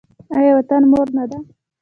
آیا 0.37 0.51
وطن 0.57 0.81
مور 0.91 1.07
نه 1.17 1.23
ده؟ 1.29 1.37